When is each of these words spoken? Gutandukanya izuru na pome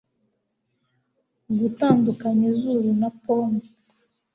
Gutandukanya 1.59 2.45
izuru 2.51 2.89
na 3.01 3.09
pome 3.21 3.63